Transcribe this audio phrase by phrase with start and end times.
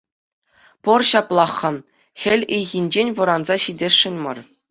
[0.87, 1.69] Пӑр ҫаплах-ха
[2.23, 4.37] хӗл ыйхинчен вӑранса ҫитесшӗн мар.